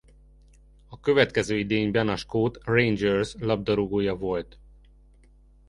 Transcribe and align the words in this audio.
A 0.89 0.99
következő 0.99 1.57
idényben 1.57 2.07
a 2.07 2.15
skót 2.15 2.57
Rangers 2.63 3.35
labdarúgója 3.39 4.15
volt. 4.15 4.59